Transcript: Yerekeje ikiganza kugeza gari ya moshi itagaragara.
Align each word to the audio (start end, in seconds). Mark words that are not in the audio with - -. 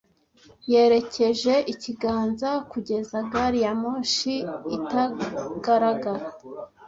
Yerekeje 0.71 1.53
ikiganza 1.73 2.49
kugeza 2.71 3.17
gari 3.31 3.59
ya 3.65 3.73
moshi 3.81 4.33
itagaragara. 4.77 6.25